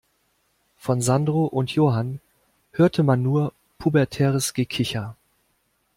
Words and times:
Von 0.77 0.99
Sandro 0.99 1.45
und 1.45 1.69
Johann 1.75 2.21
hörte 2.71 3.03
man 3.03 3.21
nur 3.21 3.53
pubertäres 3.77 4.55
Gekicher. 4.55 5.15